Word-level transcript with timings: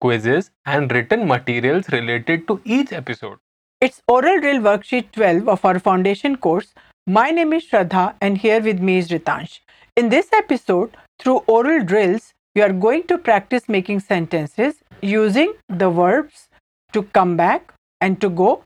quizzes, 0.00 0.50
and 0.66 0.90
written 0.92 1.26
materials 1.26 1.88
related 1.90 2.46
to 2.48 2.60
each 2.64 2.92
episode. 2.92 3.38
It's 3.80 4.02
Oral 4.08 4.40
Drill 4.40 4.60
Worksheet 4.60 5.12
12 5.12 5.48
of 5.48 5.64
our 5.64 5.78
foundation 5.78 6.36
course. 6.36 6.74
My 7.06 7.30
name 7.30 7.52
is 7.52 7.64
Shraddha 7.64 8.14
and 8.20 8.38
here 8.38 8.60
with 8.60 8.80
me 8.80 8.98
is 8.98 9.08
Ritansh. 9.08 9.60
In 9.96 10.08
this 10.08 10.32
episode, 10.32 10.96
through 11.18 11.38
oral 11.46 11.84
drills, 11.84 12.32
you 12.54 12.62
are 12.62 12.72
going 12.72 13.04
to 13.04 13.18
practice 13.18 13.68
making 13.68 14.00
sentences 14.00 14.76
using 15.00 15.54
the 15.68 15.90
verbs 15.90 16.48
to 16.92 17.02
come 17.02 17.36
back 17.36 17.72
and 18.00 18.20
to 18.20 18.28
go 18.28 18.62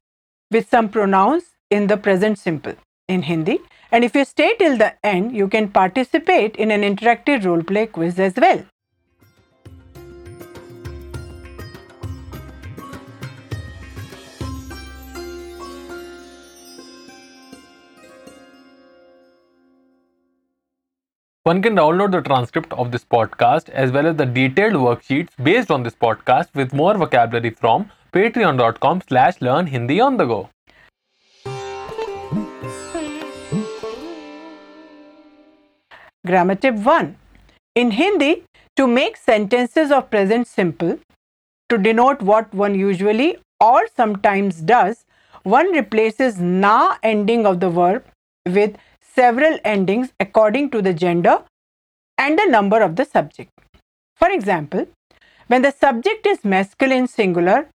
with 0.51 0.69
some 0.69 0.89
pronouns 0.89 1.45
in 1.71 1.87
the 1.87 1.97
present 1.97 2.39
simple 2.39 2.75
in 3.09 3.23
Hindi. 3.23 3.61
And 3.91 4.05
if 4.05 4.15
you 4.15 4.25
stay 4.25 4.55
till 4.59 4.77
the 4.77 4.95
end, 5.05 5.37
you 5.37 5.49
can 5.49 5.69
participate 5.69 6.57
in 6.57 6.71
an 6.71 6.83
interactive 6.83 7.45
role 7.45 7.63
play 7.63 7.87
quiz 7.87 8.19
as 8.19 8.35
well. 8.37 8.65
One 21.45 21.61
can 21.61 21.75
download 21.75 22.13
the 22.13 22.21
transcript 22.21 22.73
of 22.75 22.93
this 22.93 23.05
podcast 23.05 23.69
as 23.71 23.91
well 23.91 24.07
as 24.07 24.15
the 24.15 24.27
detailed 24.27 24.75
worksheets 24.75 25.31
based 25.43 25.73
on 25.73 25.83
this 25.83 25.97
podcast 25.97 26.55
with 26.55 26.73
more 26.73 26.97
vocabulary 26.97 27.51
from 27.51 27.91
patreon.com 28.13 29.03
slash 29.09 29.41
learn 29.41 29.67
Hindi 29.67 30.01
on 30.01 30.19
the 30.19 30.25
go. 30.25 30.51
Grammar 36.25 36.55
tip 36.55 36.77
1. 36.77 37.17
In 37.75 37.91
Hindi, 37.91 38.45
to 38.77 38.87
make 38.87 39.17
sentences 39.17 39.91
of 39.91 40.11
present 40.11 40.47
simple, 40.47 41.01
to 41.69 41.77
denote 41.77 42.23
what 42.23 42.55
one 42.55 42.77
usually 42.77 43.37
or 43.59 43.89
sometimes 43.97 44.61
does, 44.61 45.05
one 45.43 45.73
replaces 45.73 46.39
na 46.39 46.99
ending 47.03 47.47
of 47.47 47.59
the 47.59 47.69
verb 47.69 48.05
with 48.47 48.77
several 49.15 49.59
endings 49.65 50.13
according 50.21 50.71
to 50.71 50.83
the 50.83 50.93
gender 50.95 51.43
and 52.19 52.39
the 52.39 52.47
number 52.47 52.81
of 52.81 52.97
the 52.97 53.05
subject. 53.05 53.51
For 54.17 54.31
example, 54.31 54.87
when 55.49 55.63
the 55.63 55.73
subject 55.73 56.27
is 56.27 56.45
masculine 56.45 57.07
singular 57.07 57.69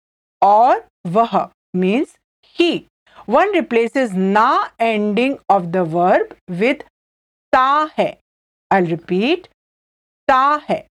or 0.41 0.85
vah 1.05 1.49
means 1.73 2.15
he, 2.43 2.87
one 3.25 3.51
replaces 3.53 4.13
na 4.13 4.67
ending 4.79 5.39
of 5.49 5.71
the 5.71 5.83
verb 5.83 6.35
with 6.47 6.83
ta 7.51 7.89
hai. 7.95 8.17
I'll 8.71 8.85
repeat, 8.85 9.49
ta 10.27 10.63
hai. 10.67 10.85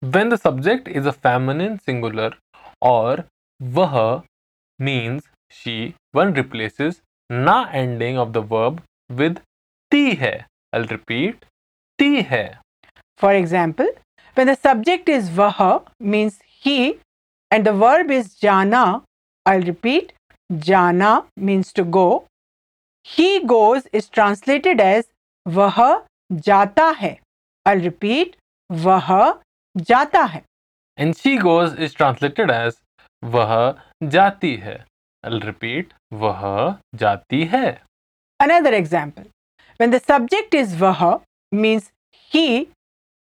When 0.00 0.28
the 0.28 0.38
subject 0.38 0.88
is 0.88 1.06
a 1.06 1.12
feminine 1.12 1.78
singular 1.78 2.32
or 2.80 3.26
vah 3.60 4.22
means 4.78 5.22
she, 5.50 5.94
one 6.12 6.32
replaces 6.32 7.00
na 7.30 7.68
ending 7.72 8.18
of 8.18 8.32
the 8.32 8.40
verb 8.40 8.82
with 9.10 9.40
T 9.92 10.10
है। 10.20 10.34
I 10.74 10.82
repeat 10.90 11.44
टी 11.98 12.20
है। 12.30 12.46
For 13.20 13.34
example 13.34 13.90
when 14.36 14.52
the 14.52 14.56
subject 14.58 15.08
is 15.08 15.30
वह 15.40 15.62
means 16.02 16.38
he 16.66 16.78
and 17.50 17.64
the 17.64 17.68
verb 17.82 18.10
is 18.12 18.36
जाना 18.42 18.84
I 19.46 19.60
repeat 19.62 20.12
जाना 20.50 21.10
means 21.40 21.74
to 21.74 21.84
go 21.98 22.08
he 23.06 23.38
goes 23.46 23.88
is 23.94 24.10
translated 24.12 24.80
as 24.80 25.04
वह 25.46 25.78
जाता 26.32 26.88
है 26.98 27.16
I 27.66 27.80
repeat 27.80 28.36
वह 28.70 29.10
जाता 29.76 30.22
है 30.24 30.42
and 30.98 31.14
she 31.14 31.36
goes 31.38 31.76
is 31.78 31.96
translated 31.96 32.50
as 32.50 32.76
वह 33.22 33.52
जाती 34.02 34.54
है 34.56 34.76
आई 35.24 35.38
रिपीट 35.44 35.92
वह 36.12 36.42
जाती 36.94 37.44
है 37.44 37.66
Another 38.39 38.73
example. 38.73 39.25
When 39.77 39.91
the 39.91 39.99
subject 39.99 40.53
is 40.53 40.73
vah 40.75 41.19
means 41.51 41.91
he 42.11 42.69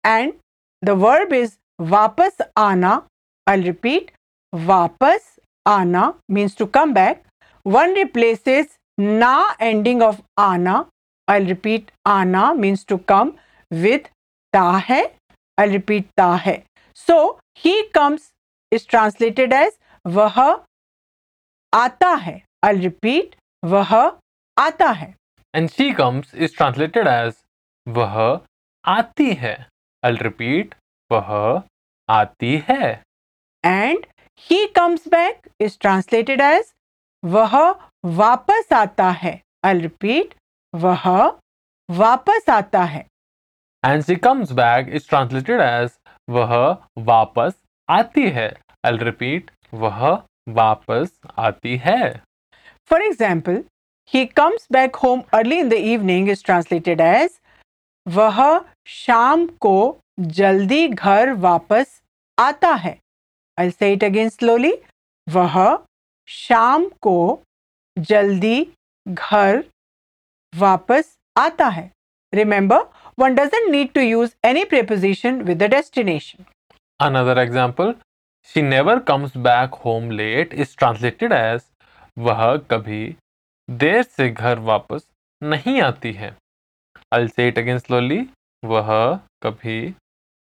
and 0.04 0.34
the 0.82 0.94
verb 0.94 1.32
is 1.32 1.56
vapas 1.80 2.40
ana, 2.56 3.04
I'll 3.46 3.62
repeat, 3.62 4.12
vapas 4.54 5.38
ana 5.66 6.14
means 6.28 6.54
to 6.56 6.66
come 6.66 6.94
back. 6.94 7.24
One 7.62 7.94
replaces 7.94 8.66
na 8.98 9.54
ending 9.60 10.02
of 10.02 10.22
ana. 10.38 10.86
I'll 11.28 11.46
repeat, 11.46 11.92
ana 12.04 12.54
means 12.54 12.84
to 12.84 12.98
come 12.98 13.36
with 13.70 14.08
ta 14.52 14.78
hai. 14.78 15.12
I'll 15.58 15.70
repeat, 15.70 16.08
ta 16.16 16.36
hai. 16.36 16.64
So, 16.94 17.38
he 17.54 17.88
comes 17.92 18.30
is 18.70 18.84
translated 18.84 19.52
as 19.52 19.72
वह 20.06 20.64
आता 21.74 22.14
है 22.24 22.42
I'll 22.64 22.82
repeat, 22.82 23.34
वह 23.64 24.18
आता 24.57 24.89
है। 24.89 25.13
And 25.53 25.69
she 25.69 25.91
comes 25.93 26.33
is 26.35 26.55
translated 26.57 27.07
as 27.07 27.33
वह 27.87 28.13
आती 28.85 29.33
है। 29.33 29.55
I 30.03 30.17
repeat 30.21 30.75
वह 31.11 31.61
आती 32.09 32.55
है। 32.69 32.91
And 33.63 34.05
he 34.45 34.65
comes 34.75 35.07
back 35.07 35.49
is 35.61 35.77
translated 35.81 36.41
as 36.41 36.73
वह 37.23 37.57
वापस 38.15 38.73
आता 38.73 39.09
है। 39.13 39.39
आई 39.65 39.79
रिपीट 39.79 40.33
वह 40.73 41.05
वापस 41.89 42.49
आता 42.49 42.83
है। 42.85 43.05
And 43.83 44.03
she 44.03 44.15
comes 44.17 44.51
back 44.53 44.89
is 44.95 45.09
translated 45.09 45.61
as 45.61 45.97
वह 46.27 46.55
वापस 47.05 47.53
आती 47.89 48.29
है। 48.29 48.47
आई 48.85 48.97
रिपीट 48.99 49.51
वह 49.73 50.11
वापस 50.55 51.19
आती 51.39 51.77
है। 51.77 52.01
For 52.89 53.01
example 53.03 53.63
he 54.13 54.27
comes 54.27 54.67
back 54.69 54.95
home 54.95 55.23
early 55.33 55.59
in 55.59 55.69
the 55.69 55.79
evening 55.93 56.27
is 56.27 56.41
translated 56.41 57.01
as 57.01 57.39
वह 58.05 58.39
शाम 58.87 59.45
को 59.61 59.77
जल्दी 60.19 60.87
घर 60.87 61.31
वापस 61.45 62.01
आता 62.39 62.73
है 62.73 62.97
I'll 63.57 63.71
say 63.71 63.93
it 63.95 64.03
again 64.03 64.29
slowly. 64.29 64.71
वह 65.27 65.57
शाम 66.27 66.85
को 67.01 67.17
जल्दी 67.97 68.67
घर 69.07 69.63
वापस 70.53 71.17
आता 71.37 71.67
है 71.67 71.89
Remember, 72.33 72.79
one 73.15 73.35
doesn't 73.35 73.71
need 73.71 73.93
to 73.93 74.03
use 74.03 74.35
any 74.43 74.65
preposition 74.65 75.45
with 75.45 75.59
the 75.59 75.69
destination. 75.69 76.45
Another 76.99 77.35
example, 77.41 77.93
she 78.43 78.61
never 78.61 78.99
comes 78.99 79.31
back 79.31 79.75
home 79.85 80.09
late 80.09 80.53
is 80.53 80.75
translated 80.75 81.31
as 81.31 81.61
वह 82.17 82.57
कभी 82.71 83.15
देर 83.69 84.01
से 84.03 84.29
घर 84.29 84.59
वापस 84.61 85.07
नहीं 85.41 85.81
आती 85.81 86.11
है। 86.13 86.35
अल 87.13 87.27
से 87.27 87.47
इट 87.47 87.57
अगेन 87.59 87.79
स्लोली 87.79 88.19
वह 88.63 88.89
कभी 89.43 89.79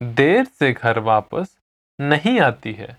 देर 0.01 0.45
से 0.45 0.71
घर 0.73 0.99
वापस 0.99 1.55
नहीं 1.99 2.39
आती 2.39 2.73
है। 2.73 2.97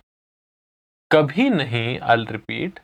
कभी 1.11 1.49
नहीं 1.51 1.99
आल 2.01 2.27
रिपीट 2.27 2.81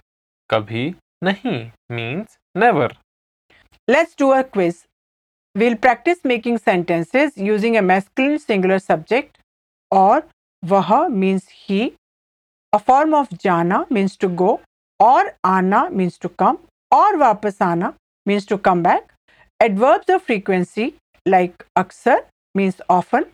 कभी 0.51 0.89
नहीं 1.25 1.59
means 1.93 2.39
never 2.57 2.97
let's 3.89 4.17
do 4.19 4.29
a 4.31 4.43
quiz 4.53 4.85
we'll 5.57 5.75
practice 5.77 6.27
making 6.27 6.59
sentences 6.59 7.35
using 7.39 7.77
a 7.77 7.81
masculine 7.83 8.37
singular 8.39 8.79
subject 8.79 9.39
और 9.91 10.29
वह 10.63 11.07
means 11.09 11.49
he 11.53 11.81
a 12.73 12.79
form 12.79 13.15
of 13.15 13.35
जाना 13.43 13.85
मीन्स 13.93 14.19
टू 14.19 14.29
गो 14.37 14.59
और 15.01 15.35
आना 15.47 15.89
मीन्स 15.93 16.19
टू 16.21 16.29
कम 16.39 16.59
और 16.93 17.17
वापस 17.17 17.63
आना 17.63 17.93
means 18.27 18.49
to 18.49 18.57
come 18.69 18.83
back 18.83 19.13
adverbs 19.61 20.11
of 20.11 20.23
frequency 20.25 20.93
like 21.27 21.63
अक्सर 21.77 22.25
means 22.55 22.81
often 22.91 23.25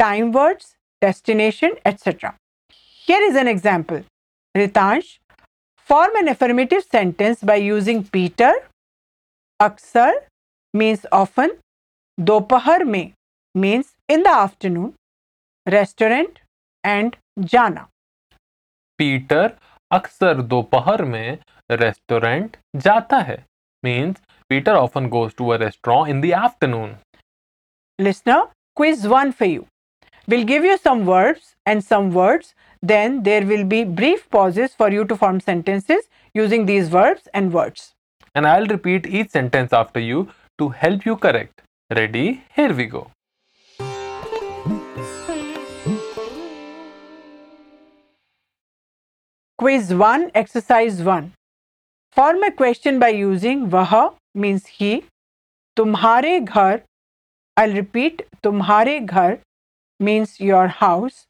time 0.00 0.30
words 0.32 0.74
destination 1.02 1.76
etcetera 1.86 2.32
here 3.08 3.22
is 3.22 3.38
an 3.38 3.48
example 3.48 4.02
Ritansh 4.54 5.18
form 5.88 6.16
an 6.18 6.28
affirmative 6.28 6.80
sentence 6.82 7.44
by 7.44 7.62
using 7.62 8.04
Peter 8.12 8.60
अक्सर 9.60 10.20
means 10.74 11.06
often 11.14 11.52
दोपहर 12.18 12.84
में 12.84 13.10
means 13.54 13.94
in 14.10 14.22
the 14.22 14.28
afternoon 14.28 14.92
restaurant 15.66 16.38
and 16.84 17.16
जाना 17.50 17.86
Peter 18.98 19.52
अक्सर 19.90 20.40
दोपहर 20.44 21.04
में 21.04 21.38
restaurant 21.81 22.57
जाता 22.85 23.17
है 23.29 23.37
means 23.83 24.21
Peter 24.49 24.75
often 24.75 25.07
goes 25.09 25.33
to 25.37 25.49
a 25.49 25.57
restaurant 25.65 26.09
in 26.15 26.21
the 26.21 26.33
afternoon 26.45 26.95
Listener, 27.99 28.39
quiz 28.79 29.01
one 29.13 29.31
for 29.39 29.47
you. 29.47 29.63
We'll 30.31 30.45
give 30.51 30.63
you 30.67 30.75
some 30.85 31.01
verbs 31.09 31.49
and 31.71 31.83
some 31.87 32.07
words. 32.15 32.47
Then 32.91 33.17
there 33.27 33.45
will 33.51 33.65
be 33.73 33.81
brief 33.99 34.23
pauses 34.35 34.73
for 34.81 34.87
you 34.93 35.03
to 35.11 35.17
form 35.23 35.41
sentences 35.49 36.07
using 36.39 36.65
these 36.71 36.89
verbs 36.99 37.27
and 37.39 37.57
words. 37.59 37.83
and 38.35 38.47
I'll 38.47 38.65
repeat 38.67 39.07
each 39.19 39.29
sentence 39.29 39.73
after 39.73 39.99
you 39.99 40.19
to 40.59 40.69
help 40.83 41.05
you 41.05 41.15
correct. 41.17 41.61
Ready? 41.99 42.43
Here 42.55 42.73
we 42.73 42.85
go. 42.85 43.01
Quiz 49.59 49.93
1, 49.93 50.31
Exercise 50.33 51.01
1. 51.03 51.33
Form 52.16 52.44
a 52.44 52.48
question 52.58 52.98
by 52.98 53.16
using 53.16 53.66
वह 53.72 53.92
means 54.42 54.66
he 54.70 54.92
तुम्हारे 55.76 56.38
घर 56.40 56.80
I 57.56 57.72
repeat 57.72 58.22
तुम्हारे 58.44 58.98
घर 59.00 59.38
means 60.00 60.40
your 60.42 60.68
house 60.76 61.24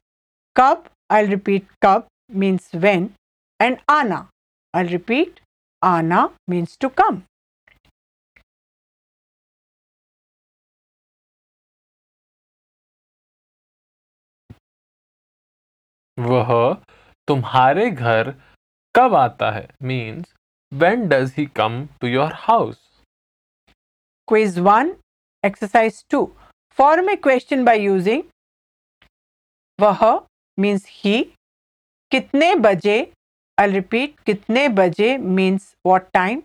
कब 0.55 0.83
I 1.11 1.25
repeat 1.27 1.67
कब 1.85 2.07
means 2.43 2.73
when 2.85 3.09
and 3.59 3.77
आना 3.89 4.27
I 4.73 4.87
repeat 4.87 5.39
आना 5.81 6.27
means 6.49 6.77
to 6.81 6.89
come 7.01 7.21
वह 16.17 16.51
तुम्हारे 17.27 17.89
घर 17.91 18.31
कब 18.95 19.15
आता 19.15 19.51
है? 19.51 19.67
Means 19.83 20.33
when 20.70 21.08
does 21.08 21.32
he 21.32 21.46
come 21.46 21.88
to 22.00 22.08
your 22.08 22.30
house? 22.30 22.78
Quiz 24.26 24.60
1, 24.60 24.96
Exercise 25.42 26.04
2. 26.08 26.32
Form 26.70 27.08
a 27.08 27.16
question 27.16 27.64
by 27.64 27.74
using 27.74 28.24
वह 29.80 30.26
means 30.56 30.86
he. 30.86 31.34
कितने 32.12 32.54
बजे 32.54 33.12
I'll 33.58 33.72
repeat 33.72 34.14
कितने 34.26 34.68
बजे 34.68 35.18
means 35.20 35.74
what 35.82 36.12
time. 36.14 36.42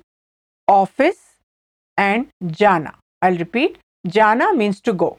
Office 0.68 1.22
and 1.98 2.28
जाना 2.44 2.94
I'll 3.24 3.38
repeat 3.38 3.78
जाना 4.08 4.52
means 4.56 4.82
to 4.82 4.94
go. 4.94 5.18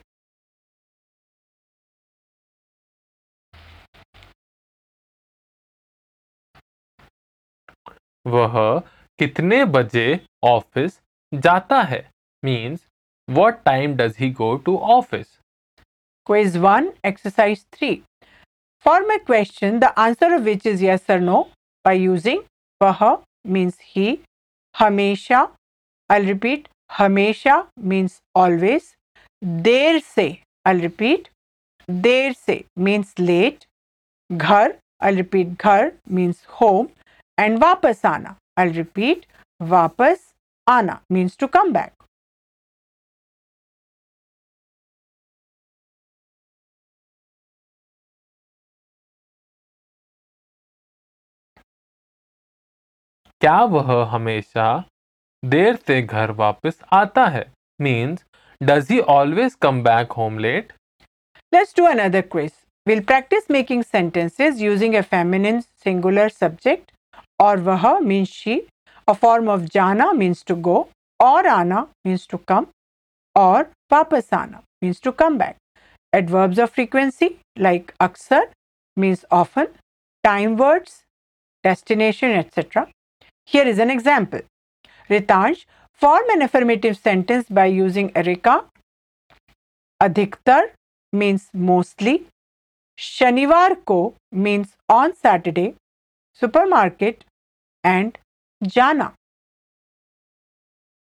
वह 8.25 8.80
कितने 9.20 9.64
बजे 9.66 10.20
ऑफ़िस 10.46 11.00
जाता 11.31 11.81
है? 11.81 12.10
Means 12.44 12.80
what 13.28 13.64
time 13.66 13.96
does 13.98 14.16
he 14.20 14.30
go 14.31 14.56
to 14.66 14.78
office 14.98 15.28
quiz 16.28 16.58
one 16.58 16.92
exercise 17.06 17.66
three 17.74 17.96
for 18.86 19.06
my 19.08 19.18
question 19.18 19.80
the 19.80 19.94
answer 19.98 20.34
of 20.34 20.42
which 20.42 20.68
is 20.68 20.84
yes 20.86 21.06
sir 21.08 21.20
no 21.20 21.42
by 21.86 22.00
using 22.00 22.42
वह 22.81 23.04
means 23.48 23.78
he 23.96 24.18
हमेशा 24.76 25.48
I 26.10 26.26
repeat 26.26 26.68
हमेशा 26.98 27.64
means 27.92 28.19
always 28.38 28.94
देर 29.64 30.00
से 30.06 30.28
I 30.66 30.80
repeat 30.80 31.28
देर 31.90 32.34
से 32.34 32.64
means 32.80 33.14
late 33.19 33.66
घर 34.30 34.74
I 35.04 35.16
repeat 35.16 35.48
घर 35.62 35.92
means 36.12 36.46
home 36.62 36.88
and 37.38 37.57
वापस 37.63 38.06
आना। 38.06 38.35
आई 38.59 38.71
रिपीट 38.71 39.25
वापस 39.62 40.31
आना 40.68 41.00
मीन्स 41.12 41.38
टू 41.39 41.47
कम 41.47 41.71
बैक 41.74 41.91
क्या 53.41 53.62
वह 53.71 53.91
हमेशा 54.09 54.65
देर 55.44 55.75
से 55.88 56.01
घर 56.01 56.31
वापस 56.33 56.80
आता 56.94 57.25
है? 57.27 57.45
Means 57.80 58.24
does 58.62 58.91
he 58.91 59.00
always 59.12 59.56
come 59.62 59.81
back 59.83 60.12
home 60.18 60.38
late 60.39 60.71
let's 61.53 61.75
do 61.77 61.85
another 61.85 62.21
question 62.21 62.89
we'll 62.89 63.03
practice 63.06 63.51
making 63.51 63.83
sentences 63.83 64.62
using 64.62 64.95
a 64.95 65.01
feminine 65.12 65.59
singular 65.62 66.30
subject 66.30 66.93
Or 67.43 67.56
vaha 67.56 68.00
means 68.03 68.29
she. 68.29 68.67
A 69.06 69.15
form 69.15 69.49
of 69.49 69.70
jana 69.70 70.15
means 70.15 70.43
to 70.44 70.55
go. 70.55 70.88
Or 71.20 71.47
ana 71.47 71.88
means 72.05 72.26
to 72.26 72.38
come. 72.38 72.69
Or 73.35 73.70
vapasana 73.91 74.62
means 74.82 75.00
to 75.00 75.12
come 75.12 75.38
back. 75.38 75.56
Adverbs 76.12 76.59
of 76.59 76.70
frequency 76.70 77.38
like 77.56 77.94
aksar 78.00 78.44
means 78.97 79.25
often. 79.31 79.69
Time 80.25 80.56
words, 80.56 81.03
destination, 81.62 82.32
etc. 82.32 82.88
Here 83.47 83.67
is 83.67 83.79
an 83.79 83.91
example. 83.91 84.41
Ritansh, 85.09 85.65
form 85.94 86.29
an 86.31 86.43
affirmative 86.43 86.97
sentence 86.97 87.47
by 87.49 87.67
using 87.67 88.11
Erika. 88.17 88.65
Adhiktar 90.03 90.70
means 91.12 91.49
mostly. 91.55 92.26
शनिवार 92.99 93.75
को 93.87 94.15
means 94.35 94.69
on 94.88 95.12
Saturday. 95.15 95.75
Supermarket 96.41 97.25
and 97.85 98.19
जाना. 98.62 99.12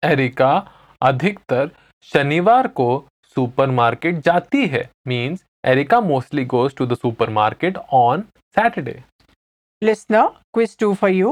areca 0.03 0.53
अधिकतर 1.01 1.69
शनिवार 2.13 2.67
को 2.79 2.87
supermarket 3.35 4.19
जाती 4.25 4.67
है 4.67 4.89
means 5.07 5.43
Erica 5.65 5.99
mostly 6.01 6.45
goes 6.53 6.75
to 6.75 6.85
the 6.85 6.97
supermarket 7.03 7.77
on 8.03 8.21
Saturday 8.55 9.01
Listener, 9.81 10.23
quiz 10.57 10.73
2 10.81 10.87
for 10.99 11.09
you. 11.13 11.31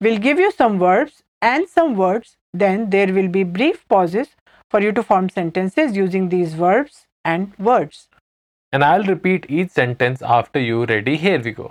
We'll 0.00 0.20
give 0.26 0.38
you 0.42 0.50
some 0.58 0.76
verbs 0.82 1.16
and 1.48 1.68
some 1.72 1.96
words. 2.02 2.28
Then 2.62 2.84
there 2.90 3.12
will 3.16 3.28
be 3.36 3.42
brief 3.56 3.80
pauses 3.94 4.28
for 4.74 4.80
you 4.84 4.92
to 4.98 5.02
form 5.08 5.28
sentences 5.38 5.96
using 5.98 6.28
these 6.34 6.54
verbs 6.60 7.00
and 7.32 7.58
words. 7.70 7.98
and 8.72 8.84
I'll 8.84 9.04
repeat 9.08 9.46
each 9.50 9.70
sentence 9.78 10.22
after 10.34 10.60
you. 10.66 10.84
Ready? 10.90 11.16
Here 11.24 11.40
we 11.46 11.50
go. 11.56 11.66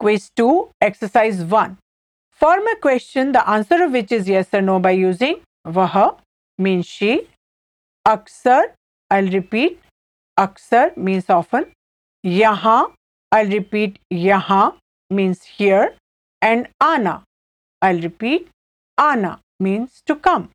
Quiz 0.00 0.30
2, 0.34 0.70
Exercise 0.80 1.44
1. 1.44 1.76
Form 2.32 2.66
a 2.68 2.76
question, 2.76 3.32
the 3.32 3.46
answer 3.46 3.84
of 3.84 3.92
which 3.92 4.10
is 4.10 4.26
yes 4.26 4.48
or 4.54 4.62
no 4.62 4.78
by 4.80 4.92
using 4.92 5.40
Vah 5.66 6.16
means 6.56 6.86
she, 6.86 7.28
Aksar, 8.08 8.72
I'll 9.10 9.28
repeat, 9.28 9.78
Aksar 10.38 10.96
means 10.96 11.28
often, 11.28 11.66
Yaha, 12.24 12.92
I'll 13.30 13.50
repeat, 13.50 13.98
Yaha 14.10 14.76
means 15.10 15.42
here, 15.42 15.92
and 16.40 16.68
Ana, 16.80 17.24
I'll 17.82 18.00
repeat, 18.00 18.48
Ana 18.96 19.40
means 19.58 20.00
to 20.06 20.16
come. 20.16 20.48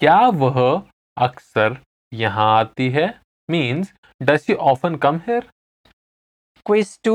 क्या 0.00 0.18
वह 0.28 0.56
अक्सर 1.16 1.76
यहाँ 2.12 2.46
आती 2.58 2.88
है? 2.90 3.06
Means 3.48 3.92
does 4.20 4.48
you 4.50 4.56
often 4.70 4.96
come 5.04 5.16
here 5.26 5.48
quiz 6.66 6.98
two 7.04 7.14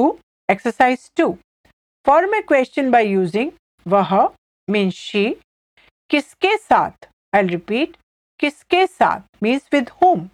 exercise 0.49 1.09
two 1.17 1.31
form 2.05 2.35
a 2.35 2.41
question 2.41 2.91
by 2.91 3.07
using 3.07 3.51
वह 3.85 4.13
means 4.67 4.95
she 4.95 5.25
किसके 6.09 6.55
साथ? 6.57 7.09
I 7.35 7.47
repeat 7.47 7.97
किसके 8.39 8.85
साथ? 8.87 9.21
Means 9.43 9.67
with 9.73 9.89
whom 10.01 10.27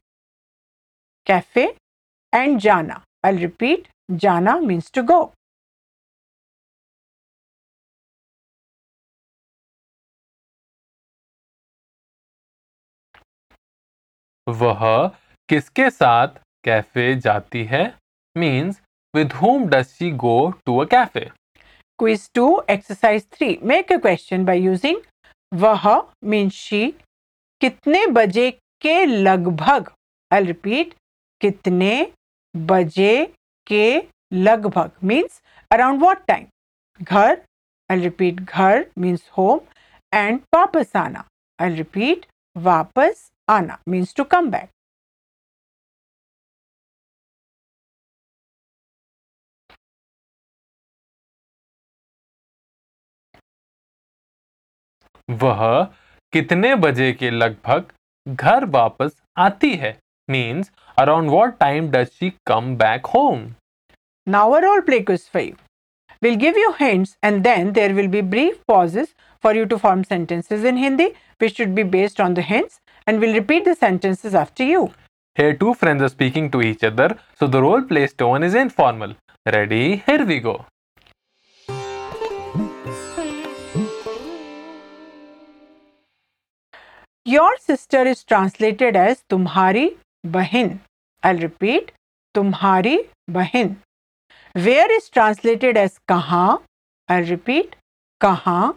cafe 1.27 1.65
and 2.33 2.59
जाना. 2.59 3.01
आई 3.25 3.37
रिपीट 3.37 3.87
जाना 4.11 4.57
मीन्स 4.59 4.91
टू 4.93 5.03
गो 5.03 5.23
वह 14.47 14.81
किसके 15.49 15.89
साथ 15.89 16.27
कैफ़े 16.65 17.15
जाती 17.15 17.63
है? 17.63 17.83
Means 18.37 18.81
with 19.15 19.33
whom 19.33 19.67
D 19.69 20.11
go 20.11 20.37
to 20.65 20.77
a 20.77 20.89
cafe 20.89 21.29
quiz 21.99 22.29
two 22.35 22.61
exercise 22.69 23.25
three 23.33 23.57
make 23.63 23.91
a 23.91 23.97
question 23.97 24.45
by 24.45 24.59
using 24.59 25.01
वह 25.53 25.85
मीन्स 26.23 26.53
शी 26.53 26.87
कितने 27.61 28.05
बजे 28.07 28.49
के 28.81 29.05
लगभग? 29.05 29.91
आई 30.31 30.43
रिपीट 30.43 30.93
कितने 31.41 32.11
बजे 32.55 33.33
के 33.67 34.03
लगभग? 34.33 34.91
मीन्स 35.03 35.41
अराउंड 35.71 36.01
वॉट 36.01 36.25
टाइम 36.25 36.45
घर. 37.01 37.41
आई 37.89 37.99
रिपीट 37.99 38.39
घर 38.41 38.85
मीन्स 38.97 39.29
होम 39.37 39.59
एंड 40.13 40.39
वापस 40.55 40.95
आना. 40.95 41.23
आई 41.59 41.75
रिपीट 41.75 42.25
वापस 42.55 43.29
आना 43.47 43.77
मीन्स 43.89 44.13
टू 44.15 44.23
कम 44.31 44.49
बैक 44.51 44.69
वह 55.29 55.83
कितने 56.33 56.73
बजे 56.75 57.11
के 57.13 57.29
लगभग 57.31 57.91
घर 58.27 58.65
वापस 58.69 59.11
आती 59.37 59.73
है? 59.75 59.97
Means 60.29 60.71
around 60.97 61.29
what 61.29 61.57
time 61.59 61.89
does 61.91 62.07
she 62.09 62.29
come 62.47 62.75
back 62.77 63.05
home 63.15 63.45
now 64.27 64.65
all 64.65 64.79
play 64.81 64.99
quiz 64.99 65.29
four 65.33 65.51
we'll 66.23 66.35
give 66.43 66.57
you 66.59 66.69
hints 66.79 67.17
and 67.23 67.41
then 67.43 67.71
there 67.71 67.93
will 67.93 68.07
be 68.07 68.21
brief 68.33 68.61
pauses 68.67 69.13
for 69.43 69.57
you 69.57 69.65
to 69.65 69.77
form 69.77 70.01
sentences 70.03 70.65
in 70.65 70.77
Hindi 70.77 71.05
which 71.41 71.57
should 71.57 71.73
be 71.75 71.83
based 71.97 72.21
on 72.21 72.33
the 72.33 72.39
hints 72.47 72.79
and 73.07 73.19
we'll 73.19 73.33
repeat 73.33 73.65
the 73.65 73.75
sentences 73.75 74.35
after 74.35 74.63
you. 74.63 74.91
Here, 75.35 75.53
two 75.53 75.73
friends 75.73 76.01
are 76.01 76.09
speaking 76.09 76.49
to 76.51 76.61
each 76.61 76.83
other, 76.83 77.17
so 77.37 77.47
the 77.47 77.61
role 77.61 77.81
play 77.81 78.07
tone 78.07 78.43
is 78.43 78.53
informal. 78.55 79.15
Ready? 79.45 79.97
Here 80.05 80.25
we 80.25 80.39
go. 80.39 80.65
Your 87.25 87.57
sister 87.57 88.03
is 88.03 88.23
translated 88.23 88.95
as 88.95 89.23
Tumhari 89.29 89.97
Bahin. 90.25 90.79
I'll 91.23 91.39
repeat 91.39 91.91
Tumhari 92.35 93.09
Bahin. 93.29 93.77
Where 94.53 94.91
is 94.95 95.09
translated 95.09 95.75
as 95.75 95.97
Kaha? 96.07 96.61
I'll 97.09 97.25
repeat 97.25 97.75
Kaha. 98.21 98.75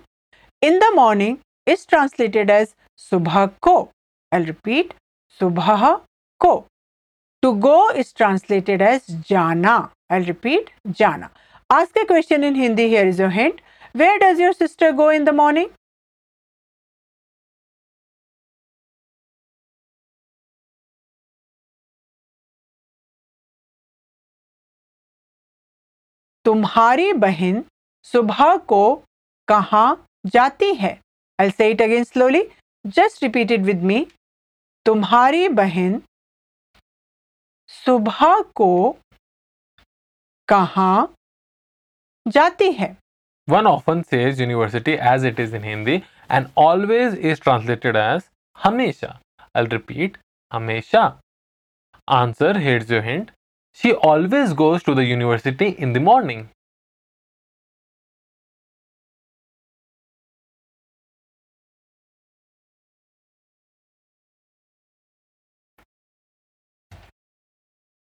In 0.61 0.79
the 0.79 0.91
morning 0.95 1.41
is 1.67 1.87
translated 1.87 2.51
as 2.51 2.75
subhakko. 2.99 3.91
I'll 4.32 4.46
repeat 4.46 4.94
सुबह 5.40 6.02
को. 6.40 6.66
To 7.44 7.54
go 7.60 7.90
is 7.90 8.14
translated 8.14 8.82
as 8.82 9.08
जाना. 9.30 9.92
I'll 10.10 10.26
repeat 10.26 10.72
जाना. 10.88 11.30
Ask 11.70 11.98
a 11.98 12.06
question 12.06 12.44
in 12.44 12.56
Hindi. 12.56 12.88
Here 12.90 13.08
is 13.08 13.20
your 13.20 13.30
hint. 13.30 13.62
Where 13.94 14.20
does 14.20 14.40
your 14.40 14.54
sister 14.54 14.92
go 14.92 15.10
in 15.10 15.26
the 15.26 15.34
morning? 15.34 15.70
तुम्हारी 26.46 27.12
बहन 27.14 27.64
सुबह 28.04 28.56
को 28.70 28.84
कहाँ 29.48 30.06
जाती 30.26 30.74
है 30.74 31.00
I'll 31.42 31.54
say 31.60 31.72
it 31.72 31.82
again 31.82 32.06
slowly. 32.06 32.42
Just 32.98 33.22
repeat 33.22 33.52
it 33.52 33.62
with 33.62 33.86
me. 33.92 34.08
तुम्हारी 34.89 35.49
बहन 35.49 36.01
सुबह 37.71 38.41
को 38.57 38.69
कहा 40.49 41.09
जाती 42.27 42.71
है? 42.73 42.89
वन 43.49 43.67
ऑफन 43.67 44.01
से 44.03 44.23
university 44.23 44.93
as 45.11 45.27
it 45.27 45.41
is 45.41 45.55
in 45.57 45.65
Hindi 45.65 45.97
and 46.31 46.47
always 46.59 47.19
is 47.19 47.43
translated 47.43 47.97
as 47.97 48.23
हमेशा। 48.59 49.09
आई 49.57 49.67
रिपीट 49.67 50.19
हमेशा। 50.53 51.03
Answer 52.09 52.59
heads 52.59 52.91
your 52.91 53.05
hint 53.05 53.31
she 53.79 53.93
always 54.13 54.53
goes 54.63 54.85
to 54.85 54.95
the 54.95 54.99
university 54.99 55.69
in 55.69 55.93
the 55.93 56.03
morning 56.05 56.47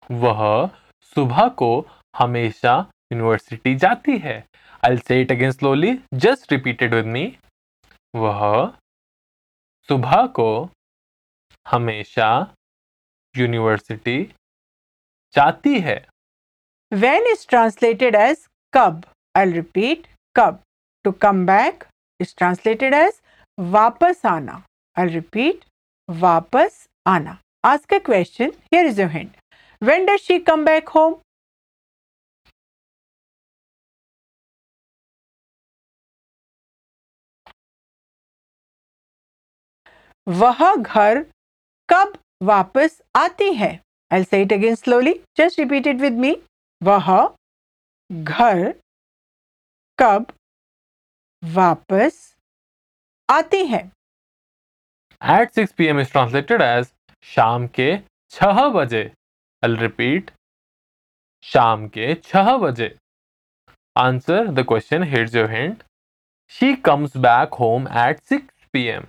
वह 0.09 0.69
सुबह 1.15 1.47
को 1.57 1.71
हमेशा 2.17 2.75
यूनिवर्सिटी 3.13 3.75
जाती 3.75 4.17
है। 4.17 4.37
I 4.85 4.97
say 4.97 5.21
it 5.21 5.31
again 5.31 5.51
slowly 5.51 5.93
just 6.13 6.51
repeated 6.51 6.93
with 6.93 7.05
me 7.05 7.25
वह 8.13 8.41
सुबह 9.89 10.25
को 10.35 10.49
हमेशा 11.65 12.29
यूनिवर्सिटी 13.35 14.21
जाती 15.33 15.79
है। 15.79 15.97
वेन 16.91 17.27
इज़ 17.31 17.47
ट्रांसलेटेड 17.47 18.15
एज 18.15 18.45
कब? 18.73 19.03
आई 19.35 19.51
रिपीट 19.51 20.07
कब? 20.35 20.59
To 21.05 21.11
come 21.11 21.45
back 21.45 21.83
is 22.19 22.35
translated 22.37 22.93
as 22.93 23.21
वापस 23.59 24.25
आना। 24.25 24.61
आई 24.95 25.07
रिपीट 25.07 25.65
वापस 26.09 26.85
आना। 27.07 27.37
Ask 27.65 27.85
a 27.85 27.99
question 27.99 28.51
here 28.73 28.85
is 28.85 29.01
your 29.01 29.11
hint 29.11 29.37
When 29.81 30.05
does 30.05 30.21
she 30.21 30.39
come 30.41 30.65
back 30.65 30.89
home? 30.89 31.21
वह 40.27 40.75
घर 40.75 41.21
कब 41.89 42.17
वापस 42.50 43.01
आती 43.15 43.51
है 43.53 43.71
say 44.12 44.41
it 44.45 44.51
again 44.51 44.75
slowly. 44.75 45.13
Just 45.39 45.59
repeat 45.62 45.88
it 45.91 46.00
with 46.05 46.19
me. 46.24 46.36
वह 46.81 47.09
घर 48.12 48.71
कब 50.00 50.31
वापस 51.43 52.17
आती 53.29 53.63
है 53.74 53.81
At 55.21 55.57
6 55.62 55.74
p.m. 55.77 56.00
is 56.03 56.09
translated 56.15 56.62
as 56.67 56.91
शाम 57.33 57.67
के 57.77 57.89
छह 58.31 58.67
बजे 58.75 59.03
I'll 59.63 59.79
repeat. 59.79 60.31
शाम 61.43 61.87
के 61.87 62.13
छह 62.23 62.55
बजे। 62.57 62.95
Answer 63.95 64.47
the 64.47 64.65
question 64.67 65.03
hits 65.11 65.35
your 65.35 65.49
hand 65.51 65.83
she 66.51 66.73
comes 66.85 67.15
back 67.25 67.53
home 67.59 67.87
at 67.99 68.19
six 68.29 68.65
P 68.73 68.83
M 68.87 69.05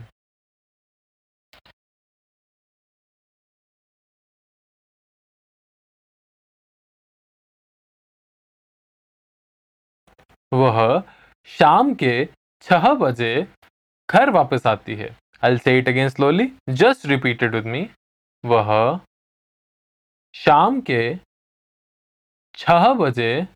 वह 10.52 11.02
शाम 11.50 11.94
के 11.94 12.14
छह 12.64 12.92
बजे 13.00 13.34
घर 14.08 14.30
वापस 14.32 14.66
आती 14.66 14.94
है। 14.96 15.14
I 15.44 15.58
say 15.58 15.78
it 15.78 15.88
again 15.88 16.08
slowly 16.08 16.50
just 16.70 17.06
repeated 17.06 17.54
with 17.54 17.66
me 17.66 17.88
वह 18.44 19.00
शाम 20.34 20.80
के 20.80 21.02
छह 22.54 22.92
बजे 22.94 23.46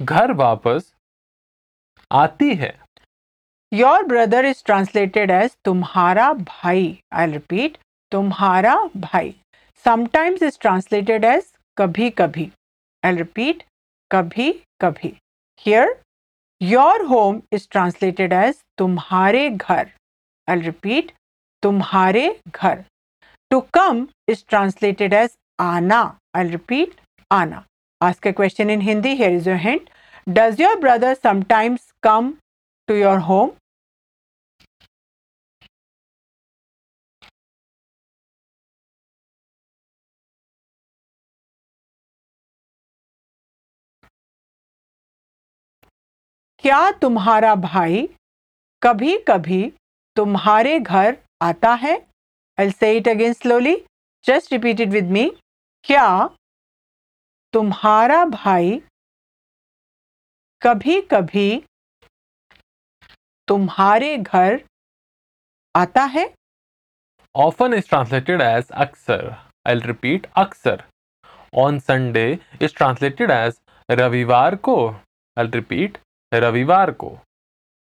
घर 0.00 0.32
वापस 0.32 0.92
आती 2.10 2.54
है। 2.54 2.70
Your 3.72 4.02
brother 4.06 4.44
is 4.44 4.62
translated 4.66 5.30
as 5.30 5.56
तुम्हारा 5.64 6.32
भाई। 6.32 6.84
आई 7.12 7.30
रिपीट 7.32 7.78
तुम्हारा 8.12 8.74
भाई। 8.96 9.34
समटाइम्स 9.84 10.42
इज़ 10.42 10.58
ट्रांसलेटेड 10.60 11.24
एज 11.24 11.52
कभी 11.76 12.10
कभी 12.18 12.50
आई 13.02 13.16
रिपीट 13.16 13.62
कभी 14.10 14.52
कभी 14.82 15.16
here 15.66 15.96
your 16.60 17.04
home 17.06 17.42
is 17.52 17.68
translated 17.70 18.32
as 18.32 18.62
तुम्हारे 18.78 19.48
घर। 19.50 19.90
आई 20.48 20.60
रिपीट 20.60 21.12
तुम्हारे 21.62 22.28
घर। 22.48 22.84
To 23.50 23.60
come 23.74 24.06
is 24.28 24.44
translated 24.48 25.14
as 25.14 25.36
आना 25.60 26.00
आई 26.36 26.48
रिपीट 26.48 27.00
आना 27.32 27.64
ask 28.00 28.26
a 28.26 28.32
question 28.32 28.70
in 28.70 28.80
Hindi 28.80 29.14
here 29.16 29.32
is 29.32 29.48
your 29.48 29.58
hint 29.58 29.90
does 30.28 30.60
your 30.60 30.76
brother 30.80 31.14
sometimes 31.14 31.90
come 32.02 32.32
to 32.88 32.94
your 32.94 33.18
home 33.18 33.50
क्या 46.64 46.90
तुम्हारा 46.90 47.54
भाई 47.54 48.08
कभी 48.82 49.16
कभी 49.18 49.72
तुम्हारे 50.16 50.78
घर 50.80 51.16
आता 51.42 51.74
है? 51.74 52.07
I'll 52.58 52.72
say 52.72 52.96
it 52.98 53.06
again 53.06 53.34
slowly. 53.34 53.84
Just 54.24 54.50
repeat 54.52 54.80
it 54.80 54.90
with 54.90 55.10
me. 55.16 55.24
क्या 55.84 56.08
तुम्हारा 57.52 58.24
भाई 58.24 58.80
कभी 60.62 61.00
कभी 61.10 61.48
तुम्हारे 63.48 64.16
घर 64.16 64.58
आता 65.74 66.04
है 66.16 66.26
often 67.34 67.74
is 67.78 67.86
translated 67.86 68.40
as 68.40 68.70
aksar. 68.84 69.36
I'll 69.64 69.86
repeat 69.90 70.26
aksar. 70.36 70.78
On 71.64 71.80
Sunday 71.80 72.40
is 72.60 72.72
translated 72.72 73.30
as 73.30 73.60
ravivar 73.90 74.50
ko. 74.68 74.76
I'll 75.36 75.54
repeat 75.60 75.98
रविवार 76.34 76.90
को 76.92 77.08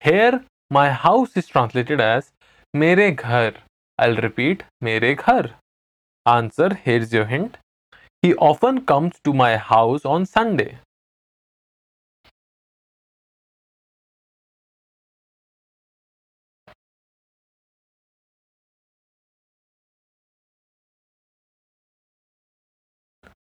here 0.03 0.35
my 0.73 0.89
house 1.05 1.37
is 1.39 1.51
translated 1.53 2.01
as 2.01 2.31
मेरे 2.75 3.11
घर 3.11 3.59
आई 3.99 4.15
रिपीट 4.21 4.63
मेरे 4.83 5.15
घर 5.15 5.51
here 6.87 7.03
is 7.03 7.17
your 7.17 7.27
hint 7.29 7.57
he 8.23 8.33
often 8.51 8.79
comes 8.89 9.21
to 9.25 9.33
my 9.33 9.55
house 9.63 10.07
on 10.07 10.25
Sunday 10.27 10.77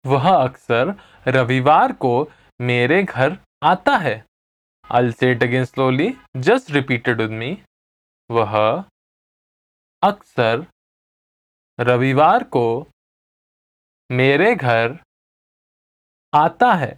वह 0.06 0.30
अक्सर 0.30 0.94
रविवार 1.28 1.92
को 2.04 2.14
मेरे 2.60 3.04
घर 3.04 3.38
आता 3.64 3.96
है 3.98 4.18
I'll 4.90 5.12
say 5.12 5.34
it 5.34 5.44
again 5.44 5.68
slowly. 5.68 6.18
Just 6.40 6.72
repeat 6.74 7.08
it 7.08 7.18
with 7.18 7.34
me. 7.42 7.50
वह 8.30 8.56
अक्सर 10.04 10.66
रविवार 11.80 12.44
को 12.56 12.66
मेरे 14.20 14.54
घर 14.56 14.98
आता 16.34 16.74
है 16.84 16.96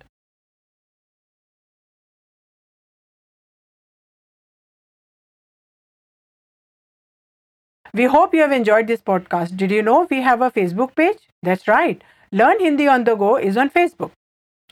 We 7.94 8.06
hope 8.06 8.34
you 8.34 8.42
have 8.42 8.52
enjoyed 8.52 8.88
this 8.88 9.02
podcast. 9.02 9.56
Did 9.58 9.72
you 9.72 9.82
know 9.82 10.08
we 10.10 10.22
have 10.22 10.42
a 10.42 10.52
Facebook 10.52 10.96
page? 10.96 11.18
That's 11.44 11.68
right. 11.68 12.04
Learn 12.32 12.60
Hindi 12.60 12.88
on 12.88 13.04
the 13.06 13.16
Go 13.16 13.38
is 13.38 13.58
on 13.58 13.70
Facebook. 13.70 14.12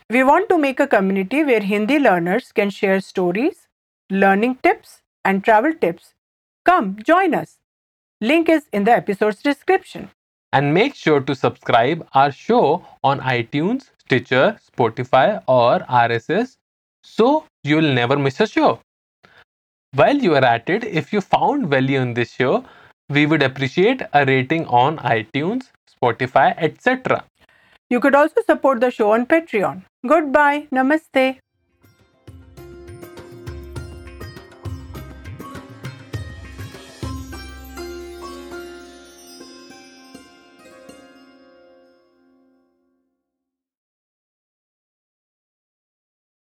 We 0.09 0.24
want 0.24 0.50
to 0.50 0.57
make 0.57 0.79
a 0.79 0.88
community 0.88 1.43
where 1.43 1.62
Hindi 1.62 2.00
learners 2.00 2.51
can 2.53 2.71
share 2.71 3.01
stories, 3.01 3.67
learning 4.09 4.57
tips, 4.63 5.01
and 5.25 5.43
travel 5.43 5.74
tips. 5.74 6.15
Come 6.65 6.98
join 7.03 7.36
us. 7.36 7.59
Link 8.21 8.49
is 8.49 8.63
in 8.73 8.83
the 8.83 8.91
episode's 8.91 9.41
description. 9.41 10.09
And 10.51 10.73
make 10.73 10.95
sure 10.95 11.21
to 11.21 11.35
subscribe 11.35 12.07
our 12.13 12.31
show 12.31 12.85
on 13.03 13.19
iTunes, 13.21 13.91
Stitcher, 13.99 14.57
Spotify, 14.71 15.41
or 15.47 15.79
RSS 15.79 16.55
so 17.03 17.45
you'll 17.63 17.93
never 17.93 18.17
miss 18.17 18.39
a 18.39 18.47
show. 18.47 18.79
While 19.93 20.17
you 20.17 20.35
are 20.35 20.43
at 20.43 20.69
it, 20.69 20.83
if 20.83 21.13
you 21.13 21.21
found 21.21 21.67
value 21.67 21.99
in 21.99 22.13
this 22.13 22.31
show, 22.33 22.65
we 23.09 23.25
would 23.25 23.41
appreciate 23.41 24.01
a 24.13 24.25
rating 24.25 24.65
on 24.67 24.97
iTunes, 24.97 25.69
Spotify, 25.89 26.55
etc. 26.57 27.23
You 27.89 27.99
could 27.99 28.15
also 28.15 28.41
support 28.45 28.81
the 28.81 28.91
show 28.91 29.11
on 29.11 29.25
Patreon. 29.25 29.83
Goodbye. 30.05 30.67
Namaste. 30.71 31.38